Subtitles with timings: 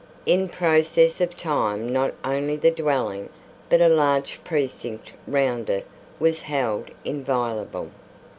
[0.25, 3.29] In process of time not only the dwelling,
[3.69, 5.85] but a large precinct round it,
[6.19, 7.91] was held inviolable.